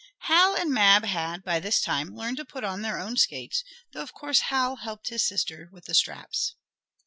Hal 0.21 0.55
and 0.55 0.71
Mab 0.73 1.05
had, 1.05 1.43
by 1.43 1.59
this 1.59 1.79
time, 1.79 2.15
learned 2.15 2.37
to 2.37 2.43
put 2.43 2.63
on 2.63 2.81
their 2.81 2.97
own 2.97 3.17
skates, 3.17 3.63
though 3.91 4.01
of 4.01 4.15
course 4.15 4.39
Hal 4.49 4.77
helped 4.77 5.09
his 5.09 5.27
sister 5.27 5.69
with 5.71 5.85
the 5.85 5.93
straps. 5.93 6.55